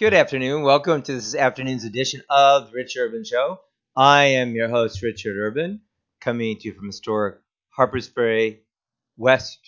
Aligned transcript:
Good 0.00 0.14
afternoon. 0.14 0.62
Welcome 0.62 1.02
to 1.02 1.12
this 1.12 1.34
afternoon's 1.34 1.84
edition 1.84 2.22
of 2.30 2.68
the 2.68 2.72
Rich 2.72 2.96
Urban 2.98 3.22
Show. 3.22 3.60
I 3.94 4.24
am 4.40 4.54
your 4.54 4.70
host, 4.70 5.02
Richard 5.02 5.36
Urban, 5.36 5.82
coming 6.22 6.56
to 6.56 6.68
you 6.68 6.72
from 6.72 6.86
historic 6.86 7.36
Harpers 7.68 8.08
Ferry, 8.08 8.62
West 9.18 9.58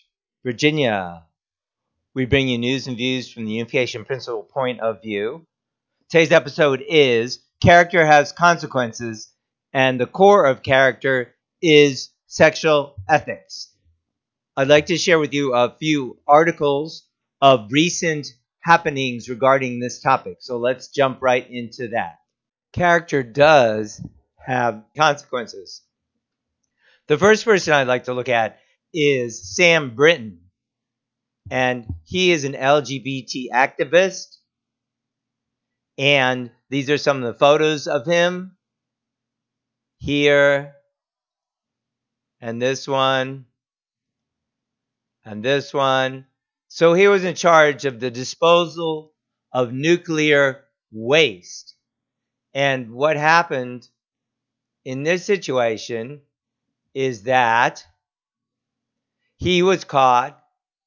Virginia. 0.42 1.24
We 2.14 2.24
bring 2.24 2.48
you 2.48 2.56
news 2.56 2.86
and 2.86 2.96
views 2.96 3.30
from 3.30 3.44
the 3.44 3.52
unification 3.52 4.06
principle 4.06 4.44
point 4.44 4.80
of 4.80 5.02
view. 5.02 5.46
Today's 6.08 6.32
episode 6.32 6.82
is 6.88 7.44
Character 7.62 8.06
Has 8.06 8.32
Consequences, 8.32 9.30
and 9.74 10.00
the 10.00 10.06
core 10.06 10.46
of 10.46 10.62
character 10.62 11.34
is 11.60 12.08
sexual 12.26 12.94
ethics. 13.06 13.68
I'd 14.56 14.68
like 14.68 14.86
to 14.86 14.96
share 14.96 15.18
with 15.18 15.34
you 15.34 15.52
a 15.52 15.76
few 15.78 16.20
articles 16.26 17.06
of 17.42 17.70
recent 17.70 18.32
happenings 18.62 19.28
regarding 19.28 19.78
this 19.80 20.00
topic. 20.00 20.38
So 20.40 20.58
let's 20.58 20.88
jump 20.88 21.18
right 21.20 21.48
into 21.48 21.88
that. 21.88 22.16
Character 22.72 23.22
does 23.22 24.00
have 24.38 24.84
consequences. 24.96 25.82
The 27.08 27.18
first 27.18 27.44
person 27.44 27.74
I'd 27.74 27.88
like 27.88 28.04
to 28.04 28.14
look 28.14 28.28
at 28.28 28.58
is 28.94 29.54
Sam 29.54 29.94
Brinton. 29.94 30.38
And 31.50 31.86
he 32.04 32.32
is 32.32 32.44
an 32.44 32.54
LGBT 32.54 33.46
activist. 33.52 34.36
And 35.98 36.50
these 36.70 36.88
are 36.88 36.98
some 36.98 37.18
of 37.18 37.24
the 37.24 37.38
photos 37.38 37.86
of 37.86 38.06
him 38.06 38.56
here, 39.98 40.74
and 42.40 42.60
this 42.60 42.88
one, 42.88 43.46
and 45.24 45.44
this 45.44 45.72
one. 45.72 46.26
So 46.74 46.94
he 46.94 47.06
was 47.06 47.22
in 47.22 47.34
charge 47.34 47.84
of 47.84 48.00
the 48.00 48.10
disposal 48.10 49.12
of 49.52 49.74
nuclear 49.74 50.64
waste. 50.90 51.74
And 52.54 52.92
what 52.92 53.18
happened 53.18 53.86
in 54.82 55.02
this 55.02 55.22
situation 55.22 56.22
is 56.94 57.24
that 57.24 57.84
he 59.36 59.62
was 59.62 59.84
caught 59.84 60.42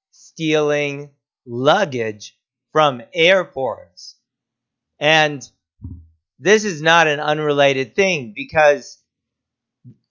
stealing 0.09 1.11
luggage 1.45 2.35
from 2.71 3.03
airports. 3.13 4.15
And 4.99 5.47
this 6.39 6.65
is 6.65 6.81
not 6.81 7.07
an 7.07 7.19
unrelated 7.19 7.95
thing 7.95 8.33
because 8.35 8.97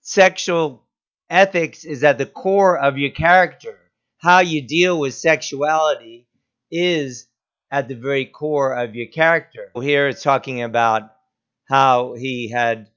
sexual 0.03 0.87
ethics 1.29 1.85
is 1.85 2.05
at 2.05 2.19
the 2.19 2.27
core 2.27 2.79
of 2.79 2.97
your 2.97 3.11
character 3.11 3.81
how 4.25 4.41
you 4.41 4.63
deal 4.63 4.99
with 4.99 5.13
sexuality 5.13 6.27
is 6.71 7.27
at 7.71 7.89
the 7.89 7.95
very 7.95 8.25
core 8.25 8.73
of 8.73 8.95
your 8.95 9.07
character. 9.07 9.71
Here 9.79 10.09
it's 10.09 10.23
talking 10.23 10.63
about 10.63 11.11
how 11.69 12.15
he 12.15 12.49
had 12.49 12.89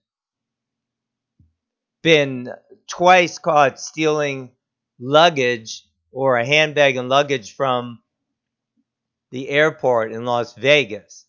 been 2.02 2.50
twice 2.90 3.40
caught 3.40 3.78
stealing 3.78 4.52
luggage 5.02 5.84
or 6.14 6.38
a 6.38 6.46
handbag 6.46 6.96
and 6.96 7.10
luggage 7.10 7.54
from 7.56 8.00
the 9.32 9.50
airport 9.50 10.14
in 10.14 10.24
Las 10.24 10.54
Vegas. 10.54 11.26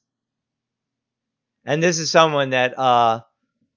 And 1.66 1.82
this 1.82 1.98
is 1.98 2.08
someone 2.08 2.50
that 2.50 2.78
uh, 2.78 3.22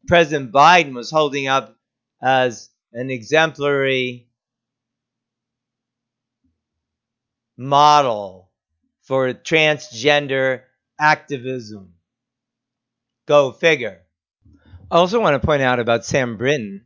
President 0.08 0.52
Biden 0.52 0.94
was 0.94 1.10
holding 1.10 1.48
up 1.48 1.76
as 2.22 2.70
an 2.94 3.10
exemplary 3.10 4.28
model 7.58 8.50
for 9.02 9.34
transgender 9.34 10.62
activism. 11.00 11.94
Go 13.28 13.52
figure. 13.52 14.02
I 14.90 14.98
also 14.98 15.20
want 15.20 15.42
to 15.42 15.46
point 15.46 15.62
out 15.62 15.80
about 15.80 16.06
Sam 16.06 16.38
Brinton 16.38 16.86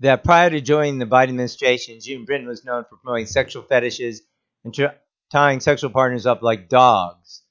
that 0.00 0.24
prior 0.24 0.50
to 0.50 0.60
joining 0.60 0.98
the 0.98 1.06
Biden 1.06 1.30
administration, 1.30 2.00
June 2.00 2.24
Brinton 2.24 2.48
was 2.48 2.64
known 2.64 2.84
for 2.84 2.96
promoting 2.96 3.26
sexual 3.26 3.62
fetishes 3.62 4.22
and 4.64 4.74
tying 5.30 5.60
sexual 5.60 5.90
partners 5.90 6.26
up 6.26 6.42
like 6.42 6.68
dogs. 6.68 7.42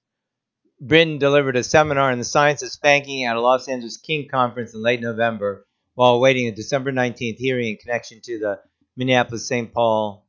Brinton 0.79 1.17
delivered 1.17 1.55
a 1.55 1.63
seminar 1.63 2.11
on 2.11 2.19
the 2.19 2.23
science 2.23 2.61
of 2.61 2.69
spanking 2.69 3.25
at 3.25 3.35
a 3.35 3.41
Los 3.41 3.67
Angeles 3.67 3.97
King 3.97 4.27
conference 4.29 4.73
in 4.73 4.81
late 4.81 5.01
November 5.01 5.65
while 5.95 6.13
awaiting 6.13 6.47
a 6.47 6.51
December 6.51 6.91
19th 6.91 7.37
hearing 7.37 7.69
in 7.69 7.77
connection 7.77 8.21
to 8.21 8.37
the 8.37 8.59
Minneapolis 8.95 9.47
St. 9.47 9.73
Paul 9.73 10.26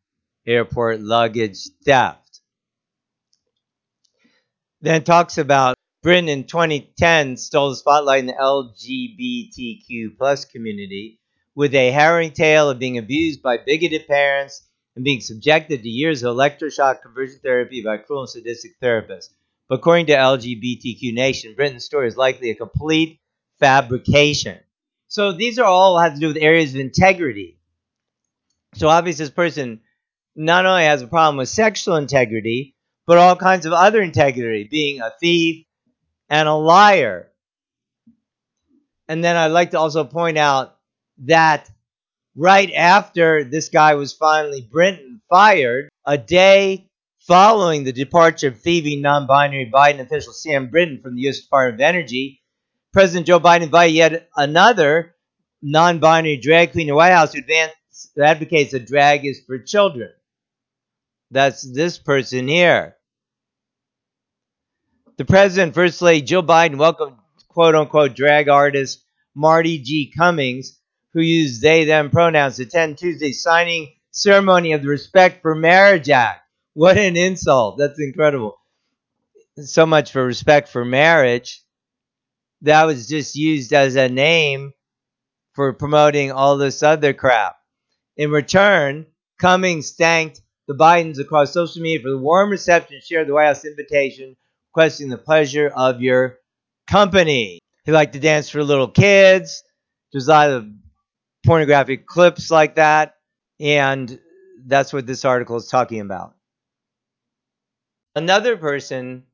airport 0.48 1.00
luggage 1.00 1.68
theft. 1.84 2.40
Then 4.80 5.04
talks 5.04 5.38
about 5.38 5.76
Brinton 6.02 6.28
in 6.28 6.44
2010 6.44 7.36
stole 7.36 7.70
the 7.70 7.76
spotlight 7.76 8.20
in 8.20 8.26
the 8.26 8.32
LGBTQ 8.32 10.16
plus 10.16 10.44
community 10.44 11.18
with 11.54 11.74
a 11.74 11.90
harrowing 11.90 12.30
tale 12.30 12.70
of 12.70 12.78
being 12.78 12.98
abused 12.98 13.42
by 13.42 13.58
bigoted 13.58 14.06
parents 14.06 14.62
and 14.94 15.04
being 15.04 15.20
subjected 15.20 15.82
to 15.82 15.88
years 15.88 16.22
of 16.22 16.36
electroshock 16.36 17.02
conversion 17.02 17.40
therapy 17.42 17.82
by 17.82 17.98
cruel 17.98 18.22
and 18.22 18.30
sadistic 18.30 18.80
therapists. 18.80 19.30
But 19.68 19.80
according 19.80 20.06
to 20.06 20.14
LGBTQ 20.14 21.12
Nation, 21.12 21.54
Brinton's 21.54 21.84
story 21.84 22.08
is 22.08 22.16
likely 22.16 22.50
a 22.50 22.54
complete 22.54 23.20
fabrication. 23.58 24.58
So 25.08 25.32
these 25.32 25.58
are 25.58 25.64
all 25.64 25.98
have 25.98 26.14
to 26.14 26.20
do 26.20 26.28
with 26.28 26.36
areas 26.36 26.74
of 26.74 26.80
integrity. 26.80 27.58
So 28.74 28.88
obviously, 28.88 29.24
this 29.24 29.34
person 29.34 29.80
not 30.38 30.66
only 30.66 30.84
has 30.84 31.02
a 31.02 31.08
problem 31.08 31.36
with 31.36 31.48
sexual 31.48 31.96
integrity, 31.96 32.76
but 33.06 33.18
all 33.18 33.34
kinds 33.34 33.66
of 33.66 33.72
other 33.72 34.00
integrity, 34.00 34.68
being 34.70 35.00
a 35.00 35.12
thief 35.20 35.66
and 36.30 36.48
a 36.48 36.54
liar. 36.54 37.28
And 39.08 39.24
then 39.24 39.34
I'd 39.34 39.48
like 39.48 39.72
to 39.72 39.78
also 39.78 40.04
point 40.04 40.38
out 40.38 40.76
that 41.24 41.68
right 42.36 42.72
after 42.72 43.42
this 43.42 43.68
guy 43.68 43.94
was 43.94 44.12
finally 44.12 44.60
Brinton 44.60 45.20
fired, 45.28 45.88
a 46.06 46.16
day 46.16 46.86
following 47.18 47.82
the 47.82 47.92
departure 47.92 48.48
of 48.48 48.60
thieving 48.60 49.02
non 49.02 49.26
binary 49.26 49.68
Biden 49.68 49.98
official 49.98 50.32
Sam 50.32 50.68
Brinton 50.68 51.00
from 51.02 51.16
the 51.16 51.22
U.S. 51.22 51.40
Department 51.40 51.74
of 51.74 51.80
Energy, 51.80 52.42
President 52.92 53.26
Joe 53.26 53.40
Biden 53.40 53.62
invited 53.62 53.94
yet 53.94 54.28
another 54.36 55.16
non 55.62 55.98
binary 55.98 56.36
drag 56.36 56.70
queen 56.70 56.86
to 56.86 56.92
the 56.92 56.96
White 56.96 57.12
House 57.12 57.32
who 57.32 57.42
advocates 58.22 58.70
that 58.70 58.86
drag 58.86 59.26
is 59.26 59.40
for 59.44 59.58
children. 59.58 60.10
That's 61.30 61.62
this 61.62 61.98
person 61.98 62.48
here. 62.48 62.96
The 65.18 65.24
president, 65.24 65.74
First 65.74 66.00
Lady 66.00 66.24
Jill 66.24 66.42
Biden, 66.42 66.76
welcomed 66.76 67.16
quote 67.48 67.74
unquote 67.74 68.14
drag 68.14 68.48
artist 68.48 69.04
Marty 69.34 69.78
G. 69.78 70.12
Cummings, 70.16 70.78
who 71.12 71.20
used 71.20 71.60
they 71.60 71.84
them 71.84 72.10
pronouns, 72.10 72.56
to 72.56 72.62
attend 72.62 72.98
Tuesday's 72.98 73.42
signing 73.42 73.92
ceremony 74.10 74.72
of 74.72 74.82
the 74.82 74.88
Respect 74.88 75.42
for 75.42 75.54
Marriage 75.54 76.08
Act. 76.08 76.40
What 76.74 76.96
an 76.96 77.16
insult. 77.16 77.78
That's 77.78 78.00
incredible. 78.00 78.56
So 79.56 79.84
much 79.86 80.12
for 80.12 80.24
respect 80.24 80.68
for 80.68 80.84
marriage. 80.84 81.62
That 82.62 82.84
was 82.84 83.08
just 83.08 83.34
used 83.34 83.72
as 83.72 83.96
a 83.96 84.08
name 84.08 84.72
for 85.54 85.72
promoting 85.72 86.30
all 86.30 86.56
this 86.56 86.82
other 86.82 87.12
crap. 87.12 87.56
In 88.16 88.30
return, 88.30 89.06
Cummings 89.40 89.92
thanked 89.94 90.40
the 90.68 90.74
Bidens 90.74 91.18
across 91.18 91.52
social 91.52 91.82
media 91.82 92.00
for 92.02 92.10
the 92.10 92.18
warm 92.18 92.50
reception 92.50 93.00
shared 93.02 93.26
the 93.26 93.32
White 93.32 93.46
House 93.46 93.64
invitation, 93.64 94.36
requesting 94.70 95.08
the 95.08 95.18
pleasure 95.18 95.72
of 95.74 96.02
your 96.02 96.38
company. 96.86 97.58
He 97.84 97.90
liked 97.92 98.12
to 98.12 98.20
dance 98.20 98.50
for 98.50 98.62
little 98.62 98.88
kids. 98.88 99.64
There's 100.12 100.28
a 100.28 100.30
lot 100.30 100.50
of 100.50 100.66
pornographic 101.44 102.06
clips 102.06 102.50
like 102.50 102.74
that, 102.74 103.14
and 103.58 104.20
that's 104.66 104.92
what 104.92 105.06
this 105.06 105.24
article 105.24 105.56
is 105.56 105.68
talking 105.68 106.00
about. 106.00 106.34
Another 108.14 108.58
person 108.58 109.24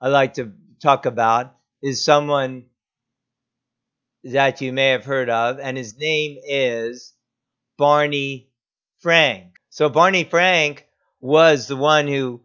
I 0.00 0.08
like 0.08 0.34
to 0.34 0.52
talk 0.82 1.06
about 1.06 1.56
is 1.82 2.04
someone 2.04 2.66
that 4.24 4.60
you 4.60 4.72
may 4.72 4.88
have 4.90 5.04
heard 5.04 5.30
of, 5.30 5.58
and 5.60 5.78
his 5.78 5.96
name 5.98 6.38
is 6.46 7.14
Barney 7.78 8.50
Frank. 9.00 9.53
So 9.74 9.88
Barney 9.88 10.22
Frank 10.22 10.86
was 11.20 11.66
the 11.66 11.74
one 11.74 12.06
who 12.06 12.42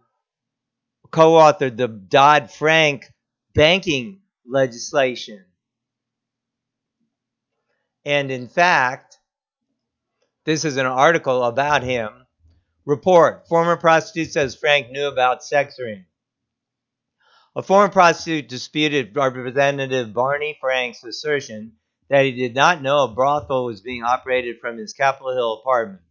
co 1.12 1.34
authored 1.34 1.78
the 1.78 1.88
Dodd 1.88 2.50
Frank 2.50 3.06
banking 3.54 4.22
legislation. 4.48 5.46
And 8.04 8.32
in 8.32 8.48
fact, 8.48 9.20
this 10.46 10.66
is 10.66 10.78
an 10.78 10.88
article 10.88 11.44
about 11.44 11.84
him. 11.84 12.10
Report 12.84 13.48
Former 13.48 13.78
prostitute 13.78 14.34
says 14.34 14.56
Frank 14.56 14.90
knew 14.90 15.08
about 15.08 15.44
sex 15.44 15.78
ring. 15.78 16.06
A 17.56 17.62
former 17.62 17.94
prostitute 17.94 18.50
disputed 18.50 19.16
Representative 19.16 20.16
Barney 20.16 20.58
Frank's 20.60 21.04
assertion 21.04 21.74
that 22.10 22.26
he 22.26 22.32
did 22.32 22.56
not 22.56 22.82
know 22.82 23.04
a 23.04 23.14
brothel 23.14 23.66
was 23.66 23.82
being 23.82 24.02
operated 24.02 24.56
from 24.60 24.80
his 24.80 24.94
Capitol 24.94 25.36
Hill 25.36 25.60
apartment 25.60 26.02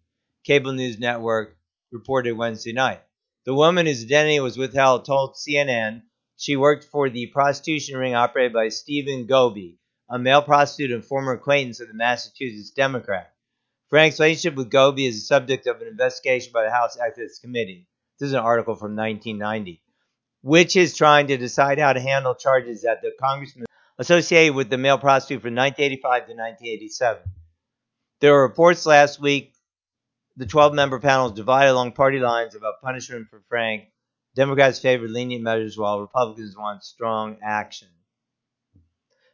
cable 0.44 0.73
news 0.73 0.99
network 0.99 1.56
reported 1.93 2.32
Wednesday 2.32 2.73
night. 2.73 3.00
The 3.44 3.55
woman 3.55 3.87
whose 3.87 4.05
identity 4.05 4.40
was 4.40 4.58
withheld 4.58 5.05
told 5.05 5.35
CNN 5.35 6.02
she 6.37 6.56
worked 6.56 6.85
for 6.85 7.08
the 7.08 7.26
prostitution 7.26 7.96
ring 7.96 8.14
operated 8.14 8.52
by 8.52 8.69
Stephen 8.69 9.26
Gobie, 9.26 9.79
a 10.08 10.19
male 10.19 10.43
prostitute 10.43 10.93
and 10.93 11.05
former 11.05 11.32
acquaintance 11.32 11.81
of 11.81 11.88
the 11.88 11.94
Massachusetts 11.94 12.70
Democrat. 12.70 13.32
Frank's 13.88 14.20
relationship 14.20 14.55
with 14.55 14.70
Gobie 14.70 15.08
is 15.08 15.17
the 15.17 15.26
subject 15.26 15.67
of 15.67 15.81
an 15.81 15.88
investigation 15.88 16.52
by 16.52 16.62
the 16.64 16.70
House 16.70 16.99
Ethics 17.00 17.38
Committee. 17.38 17.88
This 18.19 18.29
is 18.29 18.32
an 18.34 18.41
article 18.41 18.75
from 18.75 18.94
1990, 18.94 19.82
which 20.43 20.76
is 20.76 20.96
trying 20.96 21.26
to 21.29 21.37
decide 21.37 21.79
how 21.79 21.93
to 21.93 22.00
handle 22.00 22.34
charges 22.34 22.82
that 22.82 23.00
the 23.02 23.12
congressman 23.19 23.67
associated 23.99 24.55
with 24.55 24.70
the 24.70 24.79
male 24.79 24.99
prostitute 24.99 25.43
from 25.43 25.55
1985 25.55 26.26
to 26.26 26.34
1987. 26.34 27.23
There 28.20 28.32
were 28.32 28.43
reports 28.43 28.87
last 28.87 29.20
week 29.20 29.55
the 30.38 30.46
12 30.46 30.73
member 30.73 31.00
panel 31.00 31.26
is 31.26 31.32
divided 31.32 31.73
along 31.73 31.90
party 31.90 32.20
lines 32.20 32.55
about 32.55 32.81
punishment 32.81 33.26
for 33.29 33.43
Frank. 33.49 33.87
Democrats 34.37 34.79
favored 34.79 35.11
lenient 35.11 35.43
measures 35.43 35.76
while 35.76 36.00
Republicans 36.00 36.56
want 36.56 36.85
strong 36.85 37.38
action. 37.43 37.88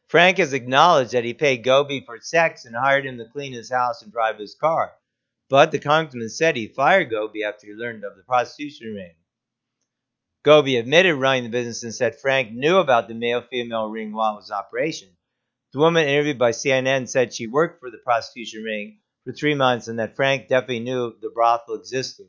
Frank 0.07 0.39
has 0.39 0.55
acknowledged 0.55 1.13
that 1.13 1.25
he 1.25 1.35
paid 1.35 1.63
Gobie 1.63 2.07
for 2.07 2.19
sex 2.21 2.65
and 2.65 2.75
hired 2.75 3.05
him 3.05 3.19
to 3.19 3.27
clean 3.27 3.53
his 3.53 3.71
house 3.71 4.01
and 4.01 4.11
drive 4.11 4.39
his 4.39 4.55
car. 4.55 4.95
But 5.51 5.73
the 5.73 5.79
congressman 5.79 6.31
said 6.31 6.57
he 6.57 6.69
fired 6.69 7.11
Gobie 7.11 7.45
after 7.47 7.67
he 7.67 7.75
learned 7.75 8.03
of 8.03 8.17
the 8.17 8.23
prostitution 8.23 8.95
ring. 8.95 9.15
Gobie 10.43 10.79
admitted 10.79 11.17
running 11.17 11.45
the 11.45 11.51
business 11.51 11.83
and 11.83 11.95
said 11.95 12.19
Frank 12.19 12.51
knew 12.51 12.79
about 12.79 13.09
the 13.09 13.15
male 13.15 13.43
female 13.43 13.91
ring 13.91 14.15
while 14.15 14.33
it 14.33 14.37
was 14.37 14.51
operation. 14.51 15.11
The 15.75 15.81
woman 15.81 16.09
interviewed 16.09 16.39
by 16.39 16.53
CNN 16.53 17.11
said 17.11 17.35
she 17.35 17.47
worked 17.47 17.81
for 17.81 17.91
the 17.91 17.99
prostitution 17.99 18.63
ring 18.63 19.01
for 19.25 19.33
three 19.33 19.55
months 19.55 19.89
and 19.89 19.99
that 19.99 20.17
Frank 20.17 20.49
definitely 20.49 20.81
knew 20.81 21.15
the 21.21 21.31
brothel 21.31 21.75
existed. 21.77 22.27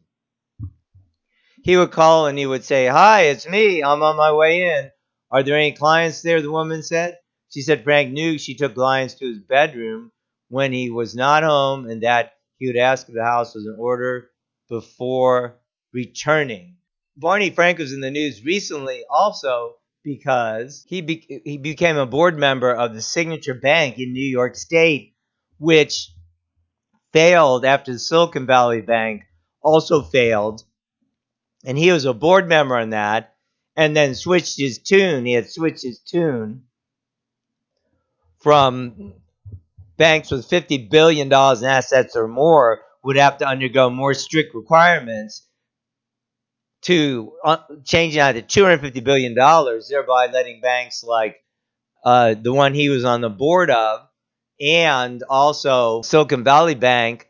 He 1.63 1.77
would 1.77 1.91
call 1.91 2.27
and 2.27 2.37
he 2.37 2.45
would 2.45 2.63
say, 2.63 2.87
Hi, 2.87 3.23
it's 3.23 3.47
me. 3.47 3.83
I'm 3.83 4.03
on 4.03 4.15
my 4.17 4.31
way 4.31 4.69
in. 4.69 4.91
Are 5.31 5.43
there 5.43 5.57
any 5.57 5.73
clients 5.73 6.21
there? 6.21 6.41
The 6.41 6.51
woman 6.51 6.83
said. 6.83 7.17
She 7.49 7.61
said 7.61 7.83
Frank 7.83 8.11
knew 8.11 8.37
she 8.37 8.55
took 8.55 8.75
clients 8.75 9.15
to 9.15 9.27
his 9.27 9.39
bedroom 9.39 10.11
when 10.49 10.73
he 10.73 10.89
was 10.89 11.15
not 11.15 11.43
home 11.43 11.89
and 11.89 12.03
that 12.03 12.33
he 12.57 12.67
would 12.67 12.77
ask 12.77 13.07
if 13.07 13.15
the 13.15 13.23
house 13.23 13.55
was 13.55 13.65
in 13.65 13.75
order 13.79 14.29
before 14.69 15.59
returning. 15.93 16.77
Barney 17.17 17.49
Frank 17.49 17.79
was 17.79 17.93
in 17.93 18.01
the 18.01 18.11
news 18.11 18.43
recently 18.43 19.03
also 19.09 19.75
because 20.03 20.85
he 20.87 21.01
be- 21.01 21.41
he 21.45 21.57
became 21.57 21.97
a 21.97 22.05
board 22.05 22.37
member 22.37 22.73
of 22.73 22.93
the 22.93 23.01
Signature 23.01 23.53
Bank 23.53 23.97
in 23.97 24.13
New 24.13 24.27
York 24.27 24.55
State, 24.55 25.15
which 25.57 26.09
failed 27.15 27.63
after 27.63 27.93
the 27.93 27.99
Silicon 27.99 28.45
Valley 28.45 28.81
Bank 28.81 29.23
also 29.61 30.01
failed, 30.01 30.65
and 31.63 31.77
he 31.77 31.93
was 31.93 32.03
a 32.03 32.13
board 32.13 32.49
member 32.49 32.75
on 32.75 32.89
that, 32.89 33.35
and 33.77 33.95
then 33.95 34.15
switched 34.15 34.57
his 34.57 34.79
tune. 34.79 35.25
He 35.25 35.31
had 35.31 35.49
switched 35.49 35.81
his 35.81 35.99
tune 35.99 36.63
from 38.39 39.13
banks 39.95 40.29
with 40.29 40.49
$50 40.49 40.89
billion 40.89 41.27
in 41.27 41.31
assets 41.31 42.17
or 42.17 42.27
more 42.27 42.81
would 43.01 43.15
have 43.15 43.37
to 43.37 43.47
undergo 43.47 43.89
more 43.89 44.13
strict 44.13 44.53
requirements 44.53 45.47
to 46.81 47.31
uh, 47.45 47.57
changing 47.85 48.19
out 48.19 48.33
to 48.33 48.41
$250 48.41 49.01
billion, 49.05 49.33
thereby 49.33 50.27
letting 50.27 50.59
banks 50.59 51.01
like 51.01 51.37
uh, 52.03 52.35
the 52.39 52.51
one 52.51 52.73
he 52.73 52.89
was 52.89 53.05
on 53.05 53.21
the 53.21 53.29
board 53.29 53.69
of 53.71 54.01
and 54.59 55.23
also 55.29 56.01
Silicon 56.01 56.43
Valley 56.43 56.75
Bank 56.75 57.27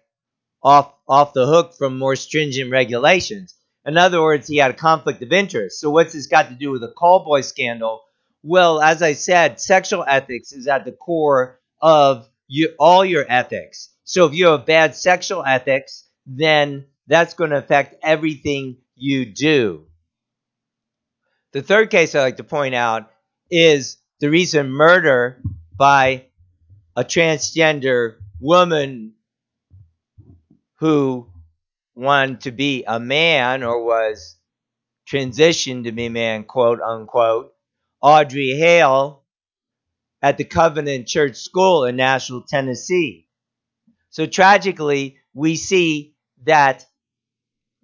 off, 0.62 0.94
off 1.08 1.34
the 1.34 1.46
hook 1.46 1.74
from 1.78 1.98
more 1.98 2.16
stringent 2.16 2.72
regulations. 2.72 3.56
In 3.86 3.98
other 3.98 4.22
words, 4.22 4.48
he 4.48 4.58
had 4.58 4.72
a 4.72 4.76
conflict 4.76 5.22
of 5.22 5.32
interest. 5.32 5.80
So, 5.80 5.92
what's 5.92 6.14
this 6.14 6.28
got 6.28 6.50
to 6.50 6.56
do 6.56 6.72
with 6.72 6.82
the 6.82 6.92
callboy 6.92 7.44
scandal? 7.44 8.02
Well, 8.42 8.82
as 8.82 9.02
I 9.02 9.14
said, 9.14 9.60
sexual 9.60 10.04
ethics 10.08 10.52
is 10.52 10.68
at 10.68 10.86
the 10.86 10.92
core 10.92 11.60
of 11.82 12.28
you, 12.48 12.74
all 12.80 13.06
your 13.06 13.26
ethics. 13.28 13.90
So, 14.04 14.26
if 14.26 14.34
you 14.34 14.48
have 14.48 14.66
bad 14.66 14.96
sexual 14.96 15.44
ethics, 15.46 16.06
then 16.26 16.86
that's 17.08 17.36
going 17.36 17.52
to 17.52 17.58
affect 17.58 17.96
everything 18.02 18.78
you 18.96 19.26
do. 19.26 19.86
The 21.52 21.62
third 21.62 21.90
case 21.90 22.16
I 22.16 22.22
like 22.22 22.38
to 22.38 22.44
point 22.44 22.76
out 22.76 23.12
is 23.52 23.98
the 24.20 24.30
recent 24.30 24.70
murder 24.70 25.42
by 25.78 26.26
a 26.96 27.04
transgender 27.04 28.16
woman 28.40 29.14
who 30.80 31.28
wanted 31.96 32.42
to 32.42 32.52
be 32.52 32.84
a 32.86 33.00
man 33.00 33.64
or 33.64 33.84
was 33.84 34.38
transitioned 35.10 35.86
to 35.86 35.92
be 35.92 36.10
man, 36.10 36.44
quote 36.44 36.82
unquote, 36.82 37.54
Audrey 38.02 38.56
Hale 38.58 39.24
at 40.22 40.38
the 40.38 40.44
Covenant 40.44 41.08
Church 41.08 41.38
School 41.38 41.86
in 41.86 41.96
Nashville, 41.96 42.44
Tennessee. 42.48 43.28
So 44.10 44.26
tragically, 44.26 45.18
we 45.34 45.56
see 45.56 46.16
that 46.44 46.86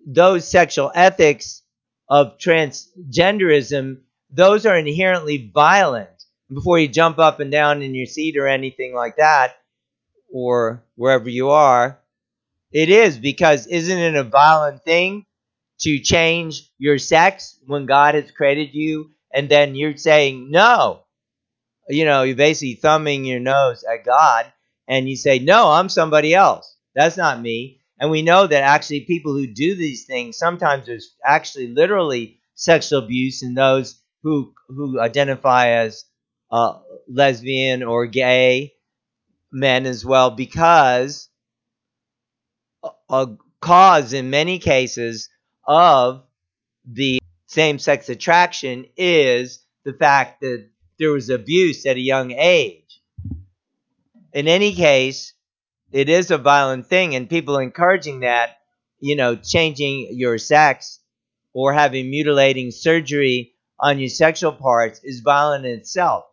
those 0.05 0.47
sexual 0.47 0.91
ethics 0.95 1.61
of 2.09 2.37
transgenderism, 2.37 4.01
those 4.29 4.65
are 4.65 4.77
inherently 4.77 5.51
violent. 5.53 6.20
Before 6.53 6.77
you 6.79 6.87
jump 6.87 7.17
up 7.17 7.39
and 7.39 7.51
down 7.51 7.81
in 7.81 7.95
your 7.95 8.05
seat 8.05 8.37
or 8.37 8.47
anything 8.47 8.93
like 8.93 9.17
that, 9.17 9.55
or 10.31 10.83
wherever 10.95 11.29
you 11.29 11.49
are, 11.49 11.99
it 12.71 12.89
is 12.89 13.17
because 13.17 13.67
isn't 13.67 13.97
it 13.97 14.15
a 14.15 14.23
violent 14.23 14.83
thing 14.83 15.25
to 15.81 15.99
change 15.99 16.69
your 16.77 16.97
sex 16.97 17.57
when 17.65 17.85
God 17.85 18.15
has 18.15 18.31
created 18.31 18.73
you 18.73 19.11
and 19.33 19.49
then 19.49 19.75
you're 19.75 19.97
saying 19.97 20.51
no? 20.51 21.03
You 21.89 22.05
know, 22.05 22.23
you're 22.23 22.35
basically 22.35 22.75
thumbing 22.75 23.25
your 23.25 23.39
nose 23.39 23.83
at 23.83 24.05
God 24.05 24.51
and 24.87 25.09
you 25.09 25.15
say, 25.15 25.39
No, 25.39 25.69
I'm 25.71 25.89
somebody 25.89 26.33
else. 26.33 26.77
That's 26.95 27.17
not 27.17 27.41
me. 27.41 27.79
And 27.99 28.09
we 28.09 28.21
know 28.21 28.47
that 28.47 28.63
actually 28.63 29.01
people 29.01 29.33
who 29.33 29.47
do 29.47 29.75
these 29.75 30.05
things, 30.05 30.37
sometimes 30.37 30.85
there's 30.85 31.15
actually 31.23 31.67
literally 31.67 32.39
sexual 32.55 32.99
abuse 32.99 33.43
in 33.43 33.53
those 33.53 34.01
who 34.23 34.53
who 34.69 34.99
identify 34.99 35.69
as 35.69 36.05
uh, 36.51 36.79
lesbian 37.07 37.83
or 37.83 38.05
gay 38.07 38.73
men 39.51 39.85
as 39.85 40.05
well, 40.05 40.31
because 40.31 41.29
a 43.09 43.27
cause 43.59 44.13
in 44.13 44.29
many 44.29 44.59
cases 44.59 45.29
of 45.67 46.23
the 46.85 47.19
same 47.47 47.79
sex 47.79 48.09
attraction 48.09 48.85
is 48.97 49.65
the 49.83 49.93
fact 49.93 50.41
that 50.41 50.67
there 50.97 51.11
was 51.11 51.29
abuse 51.29 51.85
at 51.85 51.97
a 51.97 52.01
young 52.01 52.31
age. 52.31 53.01
In 54.33 54.47
any 54.47 54.73
case, 54.73 55.33
it 55.91 56.07
is 56.07 56.31
a 56.31 56.37
violent 56.37 56.87
thing, 56.87 57.15
and 57.15 57.29
people 57.29 57.57
encouraging 57.57 58.21
that, 58.21 58.57
you 58.99 59.15
know, 59.15 59.35
changing 59.35 60.09
your 60.13 60.37
sex 60.37 60.99
or 61.53 61.73
having 61.73 62.09
mutilating 62.09 62.71
surgery 62.71 63.53
on 63.79 63.99
your 63.99 64.09
sexual 64.09 64.53
parts 64.53 65.01
is 65.03 65.19
violent 65.19 65.65
in 65.65 65.73
itself. 65.79 66.25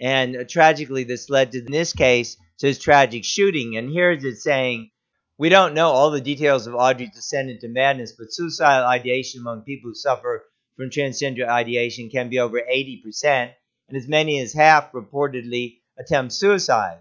And 0.00 0.36
uh, 0.36 0.44
tragically, 0.48 1.04
this 1.04 1.28
led 1.28 1.52
to, 1.52 1.58
in 1.58 1.70
this 1.70 1.92
case, 1.92 2.36
to 2.58 2.66
his 2.66 2.78
tragic 2.78 3.24
shooting. 3.24 3.76
And 3.76 3.90
here 3.90 4.12
is 4.12 4.24
it 4.24 4.36
saying, 4.36 4.90
we 5.38 5.48
don't 5.48 5.74
know 5.74 5.90
all 5.90 6.10
the 6.10 6.20
details 6.20 6.66
of 6.66 6.74
Audrey's 6.74 7.14
descent 7.14 7.50
into 7.50 7.68
madness, 7.68 8.12
but 8.12 8.32
suicidal 8.32 8.86
ideation 8.86 9.40
among 9.40 9.62
people 9.62 9.90
who 9.90 9.94
suffer 9.94 10.44
from 10.76 10.90
transgender 10.90 11.46
ideation 11.46 12.10
can 12.10 12.28
be 12.28 12.38
over 12.38 12.60
80%, 12.60 13.50
and 13.88 13.96
as 13.96 14.08
many 14.08 14.40
as 14.40 14.52
half 14.52 14.92
reportedly 14.92 15.78
attempt 15.98 16.32
suicide. 16.32 16.98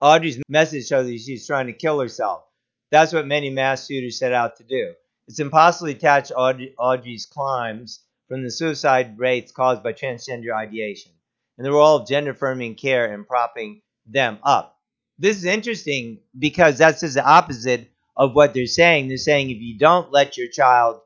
Audrey's 0.00 0.40
message 0.48 0.86
shows 0.86 1.06
that 1.06 1.18
she's 1.18 1.46
trying 1.46 1.66
to 1.66 1.74
kill 1.74 2.00
herself. 2.00 2.42
That's 2.90 3.12
what 3.12 3.26
many 3.26 3.50
mass 3.50 3.86
shooters 3.86 4.18
set 4.18 4.32
out 4.32 4.56
to 4.56 4.64
do. 4.64 4.94
It's 5.28 5.40
impossible 5.40 5.90
to 5.90 5.96
attach 5.96 6.32
Audrey's 6.32 7.26
crimes 7.26 8.00
from 8.30 8.44
the 8.44 8.50
suicide 8.50 9.18
rates 9.18 9.50
caused 9.50 9.82
by 9.82 9.92
transgender 9.92 10.54
ideation 10.54 11.10
and 11.58 11.66
the 11.66 11.72
role 11.72 11.96
of 11.96 12.06
gender 12.06 12.30
affirming 12.30 12.76
care 12.76 13.12
in 13.12 13.24
propping 13.24 13.82
them 14.06 14.38
up. 14.44 14.78
This 15.18 15.36
is 15.36 15.44
interesting 15.44 16.20
because 16.38 16.78
that's 16.78 17.00
just 17.00 17.16
the 17.16 17.28
opposite 17.28 17.90
of 18.16 18.32
what 18.32 18.54
they're 18.54 18.66
saying. 18.66 19.08
They're 19.08 19.16
saying 19.16 19.50
if 19.50 19.60
you 19.60 19.76
don't 19.76 20.12
let 20.12 20.36
your 20.36 20.46
child 20.48 21.00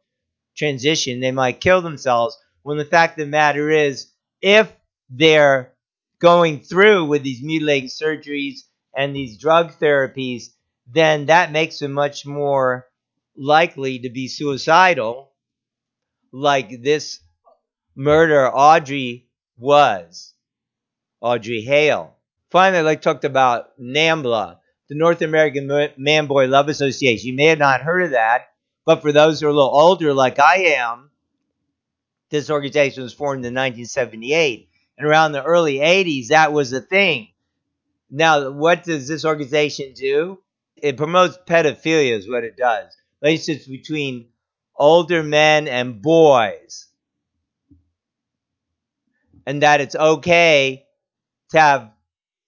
transition, 0.54 1.20
they 1.20 1.32
might 1.32 1.62
kill 1.62 1.80
themselves. 1.80 2.36
When 2.62 2.76
the 2.76 2.84
fact 2.84 3.18
of 3.18 3.24
the 3.24 3.30
matter 3.30 3.70
is, 3.70 4.12
if 4.42 4.70
they're 5.08 5.72
going 6.18 6.60
through 6.60 7.06
with 7.06 7.22
these 7.22 7.42
mutilating 7.42 7.88
surgeries 7.88 8.58
and 8.94 9.16
these 9.16 9.38
drug 9.38 9.72
therapies, 9.72 10.50
then 10.92 11.26
that 11.26 11.52
makes 11.52 11.78
them 11.78 11.92
much 11.92 12.26
more 12.26 12.86
likely 13.34 14.00
to 14.00 14.10
be 14.10 14.28
suicidal, 14.28 15.32
like 16.34 16.82
this 16.82 17.20
murder 17.94 18.48
Audrey 18.48 19.28
was. 19.56 20.34
Audrey 21.20 21.60
Hale. 21.60 22.16
Finally, 22.50 22.80
I'd 22.80 22.82
like 22.82 23.02
to 23.02 23.04
talk 23.04 23.24
about 23.24 23.78
NAMBLA, 23.80 24.58
the 24.88 24.96
North 24.96 25.22
American 25.22 25.68
Man 25.96 26.26
Boy 26.26 26.46
Love 26.46 26.68
Association. 26.68 27.28
You 27.28 27.36
may 27.36 27.46
have 27.46 27.58
not 27.58 27.82
heard 27.82 28.02
of 28.02 28.10
that. 28.10 28.48
But 28.84 29.00
for 29.00 29.12
those 29.12 29.40
who 29.40 29.46
are 29.46 29.50
a 29.50 29.54
little 29.54 29.70
older, 29.70 30.12
like 30.12 30.38
I 30.38 30.74
am, 30.76 31.10
this 32.30 32.50
organization 32.50 33.04
was 33.04 33.14
formed 33.14 33.46
in 33.46 33.54
1978. 33.54 34.68
And 34.98 35.06
around 35.06 35.32
the 35.32 35.42
early 35.42 35.76
80s, 35.76 36.28
that 36.28 36.52
was 36.52 36.72
a 36.72 36.80
thing. 36.80 37.28
Now, 38.10 38.50
what 38.50 38.82
does 38.82 39.08
this 39.08 39.24
organization 39.24 39.94
do? 39.94 40.40
It 40.76 40.96
promotes 40.96 41.38
pedophilia, 41.46 42.18
is 42.18 42.28
what 42.28 42.44
it 42.44 42.56
does. 42.56 42.94
Relationships 43.22 43.66
between 43.66 44.26
older 44.76 45.22
men 45.22 45.68
and 45.68 46.02
boys. 46.02 46.88
And 49.46 49.62
that 49.62 49.80
it's 49.80 49.94
okay 49.94 50.86
to 51.50 51.60
have, 51.60 51.90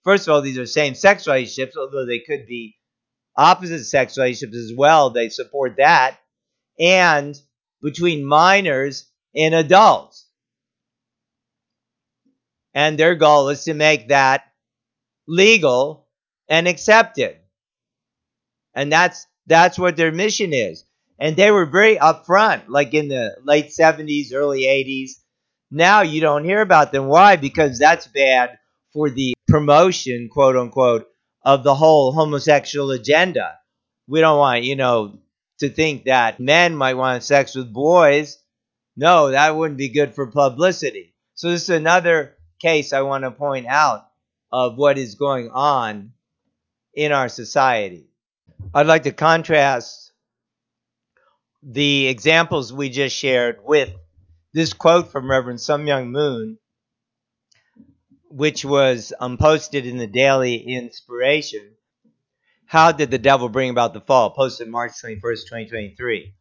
first 0.04 0.26
of 0.26 0.32
all, 0.32 0.40
these 0.40 0.58
are 0.58 0.66
same 0.66 0.94
sex 0.94 1.26
relationships, 1.26 1.76
although 1.76 2.06
they 2.06 2.20
could 2.20 2.46
be 2.46 2.76
opposite 3.36 3.84
sex 3.84 4.16
relationships 4.16 4.56
as 4.56 4.72
well. 4.74 5.10
They 5.10 5.28
support 5.28 5.76
that. 5.76 6.18
And 6.78 7.38
between 7.82 8.24
minors 8.24 9.10
and 9.34 9.54
adults. 9.54 10.26
And 12.74 12.98
their 12.98 13.14
goal 13.14 13.48
is 13.48 13.64
to 13.64 13.74
make 13.74 14.08
that 14.08 14.44
legal 15.26 16.06
and 16.48 16.68
accepted. 16.68 17.36
And 18.74 18.92
that's 18.92 19.26
that's 19.46 19.78
what 19.78 19.96
their 19.96 20.12
mission 20.12 20.52
is. 20.52 20.85
And 21.18 21.36
they 21.36 21.50
were 21.50 21.66
very 21.66 21.96
upfront, 21.96 22.68
like 22.68 22.92
in 22.94 23.08
the 23.08 23.36
late 23.42 23.68
70s, 23.68 24.34
early 24.34 24.62
80s. 24.62 25.12
Now 25.70 26.02
you 26.02 26.20
don't 26.20 26.44
hear 26.44 26.60
about 26.60 26.92
them. 26.92 27.06
Why? 27.06 27.36
Because 27.36 27.78
that's 27.78 28.06
bad 28.06 28.58
for 28.92 29.10
the 29.10 29.34
promotion, 29.48 30.28
quote 30.30 30.56
unquote, 30.56 31.06
of 31.42 31.64
the 31.64 31.74
whole 31.74 32.12
homosexual 32.12 32.90
agenda. 32.90 33.58
We 34.06 34.20
don't 34.20 34.38
want, 34.38 34.64
you 34.64 34.76
know, 34.76 35.18
to 35.60 35.68
think 35.68 36.04
that 36.04 36.38
men 36.38 36.76
might 36.76 36.94
want 36.94 37.22
sex 37.22 37.54
with 37.54 37.72
boys. 37.72 38.38
No, 38.96 39.30
that 39.30 39.56
wouldn't 39.56 39.78
be 39.78 39.88
good 39.88 40.14
for 40.14 40.26
publicity. 40.26 41.14
So 41.34 41.50
this 41.50 41.64
is 41.64 41.70
another 41.70 42.36
case 42.60 42.92
I 42.92 43.02
want 43.02 43.24
to 43.24 43.30
point 43.30 43.66
out 43.66 44.06
of 44.52 44.76
what 44.76 44.98
is 44.98 45.14
going 45.14 45.50
on 45.50 46.12
in 46.94 47.12
our 47.12 47.28
society. 47.28 48.08
I'd 48.74 48.86
like 48.86 49.02
to 49.04 49.12
contrast 49.12 50.05
the 51.68 52.06
examples 52.06 52.72
we 52.72 52.88
just 52.88 53.16
shared 53.16 53.58
with 53.64 53.92
this 54.52 54.72
quote 54.72 55.10
from 55.10 55.28
Reverend 55.28 55.60
Sun 55.60 55.84
Myung 55.84 56.10
Moon, 56.10 56.58
which 58.28 58.64
was 58.64 59.12
um, 59.18 59.36
posted 59.36 59.84
in 59.84 59.96
the 59.96 60.06
Daily 60.06 60.54
Inspiration. 60.54 61.72
How 62.66 62.92
did 62.92 63.10
the 63.10 63.18
devil 63.18 63.48
bring 63.48 63.70
about 63.70 63.94
the 63.94 64.00
fall? 64.00 64.30
Posted 64.30 64.68
March 64.68 64.92
21st, 65.02 65.20
2023. 65.20 66.34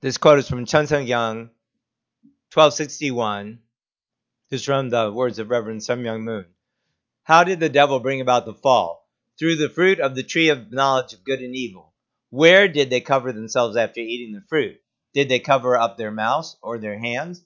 This 0.00 0.16
quote 0.16 0.38
is 0.38 0.48
from 0.48 0.64
Cheon 0.64 0.84
Seong 0.84 1.08
Gyeong, 1.08 1.50
1261. 2.54 3.58
This 4.48 4.60
is 4.60 4.64
from 4.64 4.90
the 4.90 5.10
words 5.12 5.40
of 5.40 5.50
Reverend 5.50 5.82
Sun 5.82 6.04
Myung 6.04 6.22
Moon. 6.22 6.44
How 7.24 7.42
did 7.42 7.58
the 7.58 7.68
devil 7.68 7.98
bring 7.98 8.20
about 8.20 8.46
the 8.46 8.54
fall? 8.54 9.08
Through 9.40 9.56
the 9.56 9.68
fruit 9.68 9.98
of 9.98 10.14
the 10.14 10.22
tree 10.22 10.50
of 10.50 10.70
knowledge 10.70 11.14
of 11.14 11.24
good 11.24 11.40
and 11.40 11.54
evil. 11.56 11.87
Where 12.30 12.68
did 12.68 12.90
they 12.90 13.00
cover 13.00 13.32
themselves 13.32 13.74
after 13.74 14.00
eating 14.00 14.34
the 14.34 14.44
fruit? 14.50 14.78
Did 15.14 15.30
they 15.30 15.38
cover 15.38 15.78
up 15.78 15.96
their 15.96 16.10
mouths 16.10 16.58
or 16.60 16.78
their 16.78 16.98
hands? 16.98 17.42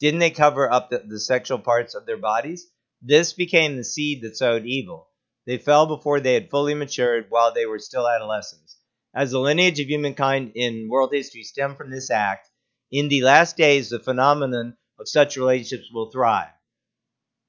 Didn't 0.00 0.18
they 0.18 0.32
cover 0.32 0.68
up 0.68 0.90
the, 0.90 1.04
the 1.06 1.20
sexual 1.20 1.60
parts 1.60 1.94
of 1.94 2.04
their 2.04 2.16
bodies? 2.16 2.66
This 3.00 3.32
became 3.32 3.76
the 3.76 3.84
seed 3.84 4.22
that 4.22 4.36
sowed 4.36 4.66
evil. 4.66 5.08
They 5.46 5.56
fell 5.56 5.86
before 5.86 6.18
they 6.18 6.34
had 6.34 6.50
fully 6.50 6.74
matured 6.74 7.26
while 7.28 7.54
they 7.54 7.64
were 7.64 7.78
still 7.78 8.08
adolescents. 8.08 8.76
As 9.14 9.30
the 9.30 9.38
lineage 9.38 9.78
of 9.78 9.86
humankind 9.86 10.50
in 10.56 10.88
world 10.88 11.12
history 11.12 11.44
stemmed 11.44 11.76
from 11.76 11.92
this 11.92 12.10
act, 12.10 12.50
in 12.90 13.06
the 13.06 13.22
last 13.22 13.56
days 13.56 13.90
the 13.90 14.00
phenomenon 14.00 14.76
of 14.98 15.08
such 15.08 15.36
relationships 15.36 15.92
will 15.92 16.10
thrive. 16.10 16.50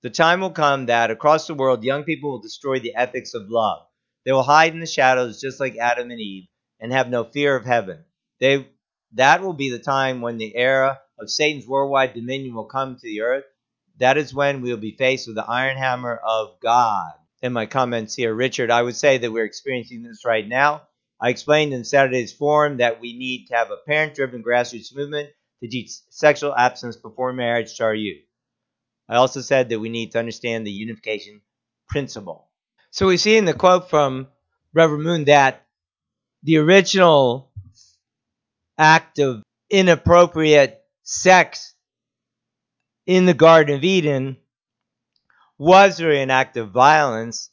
The 0.03 0.11
time 0.11 0.39
will 0.39 0.51
come 0.51 0.85
that 0.85 1.09
across 1.09 1.47
the 1.47 1.55
world, 1.55 1.83
young 1.83 2.03
people 2.03 2.29
will 2.29 2.41
destroy 2.41 2.77
the 2.79 2.93
ethics 2.93 3.33
of 3.33 3.49
love. 3.49 3.87
They 4.23 4.33
will 4.33 4.43
hide 4.43 4.73
in 4.73 4.81
the 4.81 4.85
shadows 4.85 5.41
just 5.41 5.59
like 5.59 5.77
Adam 5.77 6.11
and 6.11 6.19
Eve 6.19 6.47
and 6.85 6.93
have 6.93 7.09
no 7.09 7.23
fear 7.23 7.55
of 7.55 7.65
heaven. 7.65 8.05
They 8.39 8.67
that 9.13 9.41
will 9.41 9.53
be 9.53 9.71
the 9.71 9.79
time 9.79 10.21
when 10.21 10.37
the 10.37 10.55
era 10.55 11.01
of 11.19 11.31
Satan's 11.31 11.65
worldwide 11.65 12.13
dominion 12.13 12.53
will 12.53 12.65
come 12.65 12.95
to 12.95 13.01
the 13.01 13.21
earth. 13.21 13.45
That 13.97 14.17
is 14.17 14.35
when 14.35 14.61
we 14.61 14.69
will 14.69 14.77
be 14.77 14.95
faced 14.95 15.25
with 15.25 15.35
the 15.35 15.49
iron 15.49 15.77
hammer 15.77 16.15
of 16.15 16.59
God. 16.59 17.13
In 17.41 17.53
my 17.53 17.65
comments 17.65 18.13
here, 18.13 18.35
Richard, 18.35 18.69
I 18.69 18.83
would 18.83 18.95
say 18.95 19.17
that 19.17 19.31
we're 19.31 19.45
experiencing 19.45 20.03
this 20.03 20.25
right 20.25 20.47
now. 20.47 20.83
I 21.19 21.29
explained 21.29 21.73
in 21.73 21.85
Saturday's 21.85 22.33
forum 22.33 22.77
that 22.77 23.01
we 23.01 23.17
need 23.17 23.47
to 23.47 23.55
have 23.55 23.71
a 23.71 23.77
parent 23.77 24.13
driven 24.13 24.43
grassroots 24.43 24.95
movement 24.95 25.29
to 25.63 25.67
teach 25.67 25.89
sexual 26.11 26.55
abstinence 26.55 26.97
before 26.97 27.33
marriage 27.33 27.75
to 27.77 27.83
our 27.83 27.95
youth. 27.95 28.21
I 29.09 29.15
also 29.15 29.41
said 29.41 29.69
that 29.69 29.79
we 29.79 29.89
need 29.89 30.11
to 30.11 30.19
understand 30.19 30.67
the 30.67 30.71
unification 30.71 31.41
principle. 31.89 32.47
So 32.91 33.07
we 33.07 33.17
see 33.17 33.37
in 33.37 33.45
the 33.45 33.55
quote 33.55 33.89
from 33.89 34.27
Reverend 34.71 35.03
Moon 35.03 35.25
that 35.25 35.64
the 36.45 36.57
original 36.57 37.51
act 38.77 39.17
of 39.17 39.41
inappropriate 39.71 40.79
sex 41.01 41.73
in 43.07 43.25
the 43.25 43.33
Garden 43.33 43.75
of 43.75 43.83
Eden 43.83 44.37
was 45.57 45.99
really 45.99 46.21
an 46.21 46.29
act 46.29 46.55
of 46.57 46.69
violence, 46.69 47.49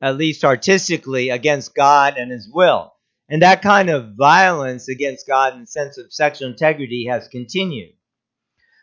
at 0.00 0.16
least 0.16 0.44
artistically, 0.44 1.28
against 1.28 1.74
God 1.74 2.16
and 2.16 2.30
His 2.32 2.48
will. 2.50 2.94
And 3.28 3.42
that 3.42 3.60
kind 3.60 3.90
of 3.90 4.14
violence 4.14 4.88
against 4.88 5.26
God 5.26 5.52
in 5.52 5.60
the 5.60 5.66
sense 5.66 5.98
of 5.98 6.10
sexual 6.10 6.48
integrity 6.48 7.08
has 7.10 7.28
continued. 7.28 7.92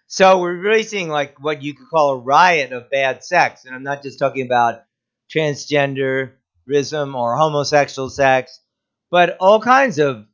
So 0.06 0.40
we're 0.40 0.62
really 0.62 0.84
seeing 0.84 1.10
like 1.10 1.44
what 1.44 1.64
you 1.64 1.74
could 1.74 1.90
call 1.90 2.12
a 2.12 2.20
riot 2.20 2.72
of 2.72 2.92
bad 2.92 3.24
sex. 3.24 3.66
And 3.66 3.74
I'm 3.74 3.84
not 3.84 4.04
just 4.04 4.20
talking 4.20 4.46
about 4.46 4.84
transgenderism 5.34 7.16
or 7.16 7.36
homosexual 7.36 8.12
sex, 8.12 8.60
but 9.10 9.38
all 9.40 9.60
kinds 9.62 10.00
of 10.00 10.26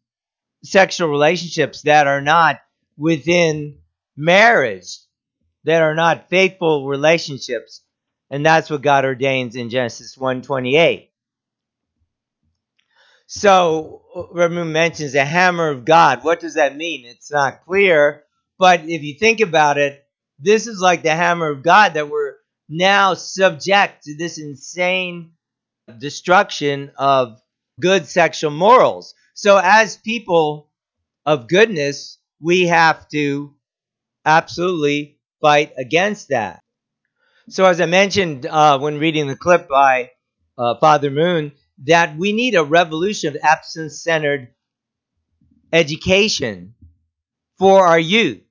sexual 0.63 1.10
relationships 1.10 1.84
that 1.84 2.08
are 2.08 2.22
not 2.22 2.60
within 2.98 3.79
marriage, 4.15 4.98
that 5.63 5.82
are 5.82 5.96
not 5.96 6.29
faithful 6.29 6.88
relationships. 6.88 7.82
And 8.29 8.46
that's 8.46 8.70
what 8.70 8.82
God 8.82 9.05
ordains 9.05 9.55
in 9.55 9.70
Genesis 9.70 10.17
128. 10.17 11.12
So 13.27 14.03
Ramu 14.15 14.67
mentions 14.67 15.13
the 15.13 15.25
hammer 15.25 15.70
of 15.70 15.86
God. 15.86 16.24
What 16.24 16.39
does 16.39 16.55
that 16.55 16.75
mean? 16.75 17.05
It's 17.05 17.32
not 17.32 17.65
clear. 17.65 18.24
But 18.58 18.82
if 18.86 19.03
you 19.03 19.15
think 19.20 19.41
about 19.41 19.77
it, 19.77 20.03
this 20.39 20.67
is 20.67 20.79
like 20.79 21.03
the 21.03 21.15
hammer 21.15 21.50
of 21.50 21.63
God 21.63 21.94
that 21.96 22.10
we're 22.10 22.36
now 22.70 23.13
subject 23.13 24.03
to 24.03 24.17
this 24.17 24.38
insane 24.38 25.32
destruction 26.00 26.91
of 26.98 27.39
good 27.79 28.08
sexual 28.08 28.51
morals. 28.51 29.13
So, 29.34 29.60
as 29.62 29.98
people 29.98 30.70
of 31.25 31.48
goodness, 31.48 32.17
we 32.39 32.67
have 32.67 33.08
to 33.10 33.53
absolutely 34.25 35.20
fight 35.41 35.74
against 35.77 36.29
that. 36.29 36.60
So, 37.50 37.65
as 37.65 37.82
I 37.82 37.86
mentioned 37.86 38.46
uh, 38.46 38.79
when 38.79 39.00
reading 39.00 39.27
the 39.27 39.36
clip 39.36 39.67
by 39.67 40.12
uh, 40.58 40.75
Father 40.79 41.12
Moon, 41.12 41.51
that 41.84 42.17
we 42.17 42.32
need 42.32 42.55
a 42.55 42.63
revolution 42.63 43.36
of 43.36 43.41
absence 43.44 44.01
centered 44.01 44.50
education 45.74 46.75
for 47.60 47.86
our 47.86 48.00
youth. 48.00 48.41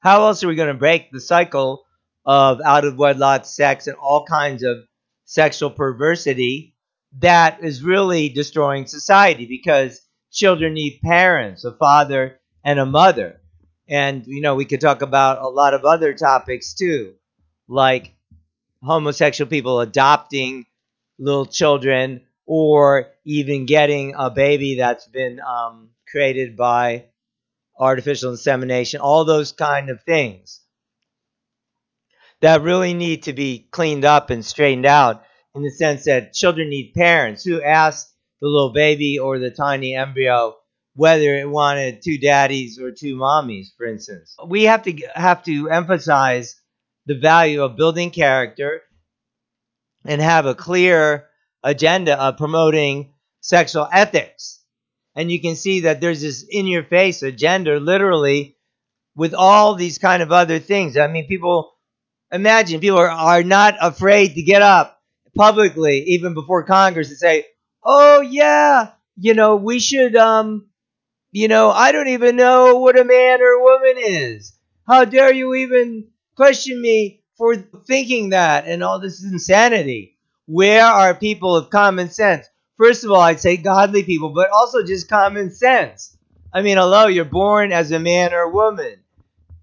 How 0.00 0.26
else 0.26 0.42
are 0.42 0.48
we 0.48 0.56
going 0.56 0.68
to 0.72 0.74
break 0.74 1.12
the 1.12 1.20
cycle 1.20 1.84
of 2.24 2.60
out 2.64 2.84
of 2.84 2.96
wedlock 2.96 3.44
sex 3.46 3.86
and 3.86 3.96
all 3.96 4.24
kinds 4.24 4.62
of 4.64 4.78
sexual 5.24 5.70
perversity 5.70 6.71
that 7.18 7.62
is 7.62 7.82
really 7.82 8.28
destroying 8.28 8.86
society 8.86 9.46
because 9.46 10.00
children 10.30 10.74
need 10.74 11.00
parents, 11.02 11.64
a 11.64 11.72
father 11.72 12.40
and 12.64 12.78
a 12.78 12.86
mother. 12.86 13.40
And, 13.88 14.26
you 14.26 14.40
know, 14.40 14.54
we 14.54 14.64
could 14.64 14.80
talk 14.80 15.02
about 15.02 15.42
a 15.42 15.48
lot 15.48 15.74
of 15.74 15.84
other 15.84 16.14
topics 16.14 16.74
too, 16.74 17.14
like 17.68 18.14
homosexual 18.82 19.48
people 19.48 19.80
adopting 19.80 20.66
little 21.18 21.46
children 21.46 22.22
or 22.46 23.08
even 23.24 23.66
getting 23.66 24.14
a 24.16 24.30
baby 24.30 24.76
that's 24.76 25.06
been 25.06 25.40
um, 25.40 25.90
created 26.10 26.56
by 26.56 27.04
artificial 27.78 28.30
insemination, 28.30 29.00
all 29.00 29.24
those 29.24 29.52
kind 29.52 29.90
of 29.90 30.02
things 30.02 30.60
that 32.40 32.62
really 32.62 32.92
need 32.92 33.24
to 33.24 33.32
be 33.32 33.66
cleaned 33.70 34.04
up 34.04 34.30
and 34.30 34.44
straightened 34.44 34.86
out 34.86 35.24
in 35.54 35.62
the 35.62 35.70
sense 35.70 36.04
that 36.04 36.32
children 36.32 36.68
need 36.70 36.92
parents 36.94 37.44
who 37.44 37.62
ask 37.62 38.08
the 38.40 38.48
little 38.48 38.72
baby 38.72 39.18
or 39.18 39.38
the 39.38 39.50
tiny 39.50 39.94
embryo 39.94 40.56
whether 40.94 41.36
it 41.36 41.48
wanted 41.48 42.02
two 42.02 42.18
daddies 42.18 42.78
or 42.78 42.90
two 42.90 43.16
mommies 43.16 43.68
for 43.76 43.86
instance 43.86 44.36
we 44.46 44.64
have 44.64 44.82
to 44.82 44.92
have 45.14 45.42
to 45.42 45.70
emphasize 45.70 46.60
the 47.06 47.18
value 47.18 47.62
of 47.62 47.76
building 47.76 48.10
character 48.10 48.82
and 50.04 50.20
have 50.20 50.46
a 50.46 50.54
clear 50.54 51.26
agenda 51.62 52.20
of 52.20 52.36
promoting 52.36 53.12
sexual 53.40 53.88
ethics 53.92 54.62
and 55.14 55.30
you 55.30 55.40
can 55.40 55.56
see 55.56 55.80
that 55.80 56.00
there's 56.00 56.22
this 56.22 56.44
in 56.48 56.66
your 56.66 56.84
face 56.84 57.22
agenda 57.22 57.78
literally 57.78 58.56
with 59.14 59.34
all 59.34 59.74
these 59.74 59.98
kind 59.98 60.22
of 60.22 60.32
other 60.32 60.58
things. 60.58 60.96
I 60.96 61.06
mean, 61.06 61.26
people 61.26 61.72
imagine 62.30 62.80
people 62.80 62.98
are, 62.98 63.08
are 63.08 63.42
not 63.42 63.76
afraid 63.80 64.34
to 64.34 64.42
get 64.42 64.62
up 64.62 64.91
publicly, 65.36 66.04
even 66.08 66.34
before 66.34 66.62
Congress, 66.64 67.08
and 67.08 67.18
say, 67.18 67.46
"Oh 67.84 68.20
yeah, 68.20 68.90
you 69.16 69.34
know, 69.34 69.56
we 69.56 69.78
should, 69.80 70.16
um, 70.16 70.66
you 71.32 71.48
know, 71.48 71.70
I 71.70 71.92
don't 71.92 72.08
even 72.08 72.36
know 72.36 72.76
what 72.76 72.98
a 72.98 73.04
man 73.04 73.40
or 73.40 73.52
a 73.52 73.62
woman 73.62 73.94
is. 73.98 74.56
How 74.86 75.04
dare 75.04 75.32
you 75.32 75.54
even 75.54 76.08
question 76.36 76.80
me 76.80 77.22
for 77.36 77.56
thinking 77.56 78.30
that 78.30 78.66
and 78.66 78.82
all 78.82 78.98
this 79.00 79.24
insanity? 79.24 80.18
Where 80.46 80.84
are 80.84 81.14
people 81.14 81.56
of 81.56 81.70
common 81.70 82.10
sense? 82.10 82.46
First 82.76 83.04
of 83.04 83.10
all, 83.10 83.20
I'd 83.20 83.40
say 83.40 83.56
godly 83.56 84.02
people, 84.02 84.30
but 84.30 84.50
also 84.50 84.82
just 84.82 85.08
common 85.08 85.50
sense. 85.50 86.16
I 86.52 86.62
mean, 86.62 86.76
hello, 86.76 87.06
you're 87.06 87.24
born 87.24 87.72
as 87.72 87.92
a 87.92 87.98
man 87.98 88.34
or 88.34 88.40
a 88.40 88.50
woman. 88.50 88.96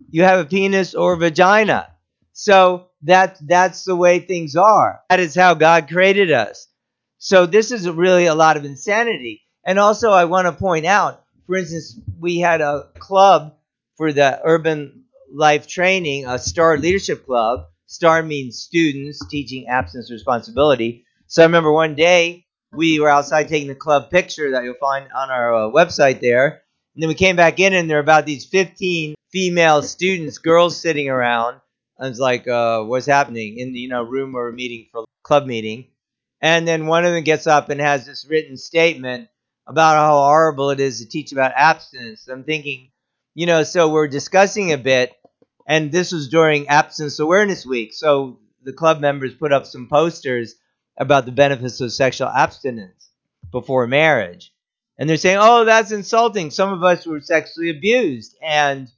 You 0.10 0.24
have 0.24 0.40
a 0.40 0.46
penis 0.46 0.96
or 0.96 1.14
a 1.14 1.18
vagina. 1.18 1.90
So 2.40 2.88
that 3.02 3.38
that's 3.46 3.84
the 3.84 3.98
way 3.98 4.20
things 4.20 4.56
are. 4.56 5.02
That 5.10 5.20
is 5.20 5.36
how 5.36 5.56
God 5.56 5.90
created 5.90 6.32
us. 6.32 6.70
So 7.18 7.46
this 7.46 7.70
is 7.70 7.90
really 7.90 8.28
a 8.28 8.34
lot 8.34 8.56
of 8.56 8.64
insanity. 8.64 9.42
And 9.66 9.78
also 9.78 10.12
I 10.12 10.24
want 10.24 10.46
to 10.48 10.54
point 10.54 10.86
out, 10.86 11.22
for 11.48 11.58
instance, 11.58 12.00
we 12.18 12.40
had 12.40 12.62
a 12.62 12.88
club 12.98 13.58
for 13.98 14.14
the 14.14 14.40
urban 14.46 15.04
life 15.30 15.68
training, 15.68 16.28
a 16.28 16.40
STAR 16.40 16.78
leadership 16.78 17.26
club. 17.26 17.66
STAR 17.88 18.24
means 18.24 18.58
students 18.58 19.20
teaching 19.28 19.68
abstinence 19.68 20.10
responsibility. 20.10 21.04
So 21.28 21.44
I 21.44 21.46
remember 21.46 21.74
one 21.74 21.96
day 21.96 22.46
we 22.72 23.02
were 23.02 23.10
outside 23.10 23.50
taking 23.50 23.68
the 23.68 23.76
club 23.76 24.10
picture 24.10 24.52
that 24.52 24.64
you'll 24.64 24.76
find 24.80 25.12
on 25.14 25.30
our 25.30 25.54
uh, 25.54 25.72
website 25.72 26.22
there. 26.22 26.62
And 26.96 27.04
then 27.04 27.10
we 27.10 27.16
came 27.16 27.36
back 27.36 27.60
in, 27.60 27.74
and 27.74 27.90
there 27.90 27.98
were 27.98 28.02
about 28.02 28.26
these 28.26 28.46
15 28.46 29.16
female 29.30 29.82
students, 29.82 30.38
girls 30.38 30.80
sitting 30.80 31.10
around. 31.10 31.60
I 32.00 32.08
was 32.08 32.20
like, 32.20 32.48
uh, 32.48 32.84
what's 32.84 33.06
happening 33.06 33.58
in 33.58 33.74
the 33.74 33.80
you 33.80 33.90
know 33.90 34.04
room 34.04 34.36
or 34.36 34.52
meeting 34.52 34.88
for 34.92 35.06
club 35.24 35.46
meeting? 35.46 35.88
And 36.42 36.68
then 36.68 36.88
one 36.88 37.06
of 37.06 37.12
them 37.12 37.24
gets 37.24 37.48
up 37.48 37.70
and 37.70 37.82
has 37.82 38.06
this 38.06 38.26
written 38.30 38.56
statement 38.56 39.28
about 39.68 39.96
how 39.96 40.14
horrible 40.14 40.70
it 40.70 40.80
is 40.80 41.00
to 41.00 41.08
teach 41.08 41.32
about 41.32 41.52
abstinence. 41.56 42.28
I'm 42.28 42.44
thinking, 42.44 42.92
you 43.36 43.46
know, 43.46 43.64
so 43.64 43.90
we're 43.90 44.08
discussing 44.08 44.72
a 44.72 44.78
bit, 44.78 45.14
and 45.68 45.92
this 45.92 46.12
was 46.12 46.30
during 46.30 46.70
Abstinence 46.70 47.20
Awareness 47.20 47.66
Week. 47.66 47.94
So 47.94 48.40
the 48.64 48.74
club 48.74 49.02
members 49.02 49.36
put 49.36 49.52
up 49.52 49.66
some 49.66 49.88
posters 49.88 50.56
about 50.98 51.26
the 51.26 51.32
benefits 51.32 51.82
of 51.82 51.92
sexual 51.92 52.30
abstinence 52.30 53.10
before 53.52 53.88
marriage. 53.88 54.54
And 54.98 55.10
they're 55.10 55.18
saying, 55.18 55.38
oh, 55.40 55.66
that's 55.66 55.92
insulting. 55.92 56.52
Some 56.52 56.74
of 56.74 56.84
us 56.84 57.06
were 57.06 57.22
sexually 57.22 57.70
abused 57.70 58.36
and 58.42 58.90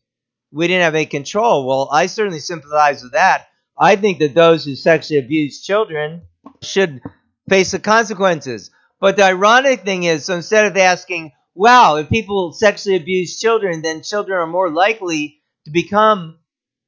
we 0.51 0.67
didn't 0.67 0.83
have 0.83 0.95
any 0.95 1.05
control. 1.05 1.65
Well, 1.65 1.89
I 1.91 2.05
certainly 2.05 2.39
sympathize 2.39 3.03
with 3.03 3.13
that. 3.13 3.47
I 3.77 3.95
think 3.95 4.19
that 4.19 4.35
those 4.35 4.65
who 4.65 4.75
sexually 4.75 5.19
abuse 5.19 5.61
children 5.61 6.23
should 6.61 7.01
face 7.49 7.71
the 7.71 7.79
consequences. 7.79 8.69
But 8.99 9.17
the 9.17 9.23
ironic 9.23 9.81
thing 9.81 10.03
is, 10.03 10.25
so 10.25 10.35
instead 10.35 10.65
of 10.65 10.77
asking, 10.77 11.31
wow, 11.55 11.95
if 11.95 12.09
people 12.09 12.53
sexually 12.53 12.97
abuse 12.97 13.39
children, 13.39 13.81
then 13.81 14.03
children 14.03 14.39
are 14.39 14.47
more 14.47 14.69
likely 14.69 15.41
to 15.65 15.71
become 15.71 16.37